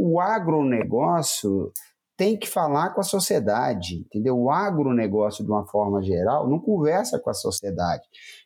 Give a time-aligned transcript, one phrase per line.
[0.00, 1.72] o agronegócio
[2.16, 4.38] tem que falar com a sociedade, entendeu?
[4.38, 8.02] O agronegócio, de uma forma geral, não conversa com a sociedade.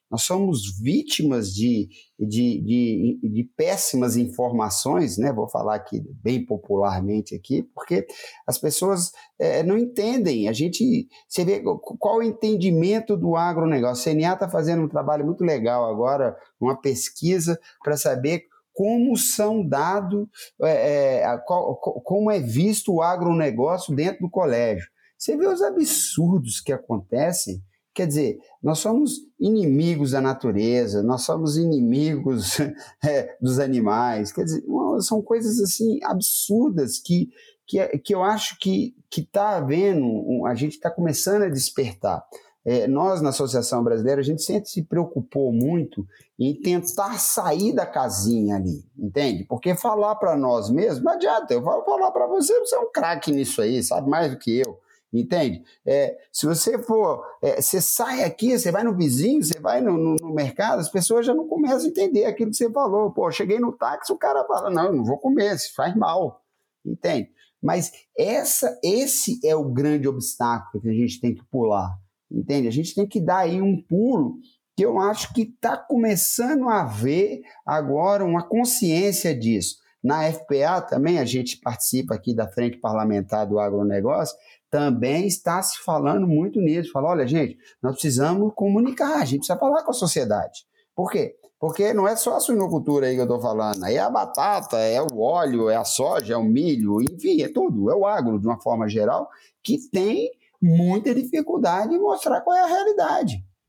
[0.09, 5.33] Nós somos vítimas de, de, de, de, péssimas informações, né?
[5.33, 8.07] Vou falar aqui bem popularmente aqui, porque
[8.47, 9.11] as pessoas
[9.41, 10.49] é, não entendem.
[10.49, 11.61] A gente, você vê
[11.99, 14.13] qual o entendimento do agronegócio.
[14.13, 18.45] A CNA está fazendo um trabalho muito legal agora, uma pesquisa para saber
[18.75, 20.27] como são dados,
[20.63, 24.87] é, é, como é visto o agronegócio dentro do colégio.
[25.17, 27.63] Você vê os absurdos que acontecem.
[27.95, 32.59] Quer dizer, nós somos inimigos da natureza, nós somos inimigos
[33.03, 34.33] é, dos animais.
[34.33, 34.65] Quer dizer,
[35.01, 37.31] são coisas assim absurdas que,
[37.65, 42.25] que, que eu acho que está havendo, a gente está começando a despertar
[42.65, 46.07] é, nós na Associação Brasileira, a gente sempre se preocupou muito
[46.39, 49.45] em tentar sair da casinha ali, entende?
[49.45, 52.91] Porque falar para nós mesmos, não adianta, eu vou falar para você, você é um
[52.91, 54.81] craque nisso aí, sabe mais do que eu,
[55.13, 55.63] entende?
[55.87, 59.99] É, se você for, é, você sai aqui, você vai no vizinho, você vai no,
[59.99, 63.13] no, no, mercado, as pessoas já não começam a entender aquilo que você falou.
[63.13, 66.43] Pô, cheguei no táxi, o cara fala, não, eu não vou comer, isso faz mal,
[66.85, 67.29] entende?
[67.63, 71.99] Mas essa, esse é o grande obstáculo que a gente tem que pular
[72.39, 72.69] entende?
[72.69, 74.39] A gente tem que dar aí um pulo
[74.77, 79.77] que eu acho que está começando a haver agora uma consciência disso.
[80.03, 84.37] Na FPA também, a gente participa aqui da Frente Parlamentar do Agronegócio,
[84.71, 86.93] também está se falando muito nisso.
[86.93, 90.67] Fala, olha, gente, nós precisamos comunicar, a gente precisa falar com a sociedade.
[90.95, 91.37] Por quê?
[91.59, 95.01] Porque não é só a suinocultura aí que eu estou falando, é a batata, é
[95.01, 98.47] o óleo, é a soja, é o milho, enfim, é tudo, é o agro de
[98.47, 99.31] uma forma geral,
[99.63, 100.31] que tem
[100.65, 103.45] muita dificuldade em mostrar qual é a realidade.